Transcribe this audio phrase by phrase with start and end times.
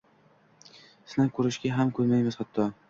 [1.13, 2.71] Sinab ko‘rishga ham ko‘nmaymiz, hatto.